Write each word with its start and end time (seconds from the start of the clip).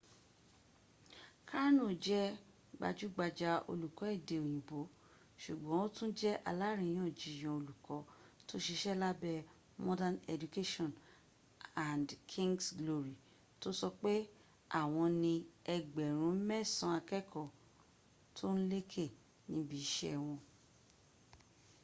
karno 1.49 1.85
jẹ́ 2.05 2.37
gbajúgbajà 2.77 3.51
olùkọ́ 3.71 4.07
èdè 4.15 4.35
òyìnbó 4.43 4.79
ṣùgbọ́n 5.43 5.79
ó 5.85 5.87
tún 5.95 6.11
jẹ́ 6.19 6.41
aláríyànjiyàn 6.49 7.55
olùkọ́ 7.59 8.07
tó 8.47 8.55
ṣiṣẹ́ 8.65 8.99
lábẹ́ 9.03 9.45
modern 9.85 10.15
education 10.35 10.89
and 11.87 12.07
king’s 12.31 12.65
glory 12.79 13.15
to 13.61 13.69
sọpé 13.79 14.13
àwọn 14.81 15.09
ní 15.23 15.33
ẹgbẹ̀rún 15.75 16.37
mẹ́sàn-án 16.49 17.01
akẹ́kọ̀ọ́ 17.01 17.53
tó 18.37 18.45
ń 18.55 18.59
lékè 18.71 19.05
níbi 19.53 19.77
iṣẹ́ 19.87 20.21
wọn 20.25 20.39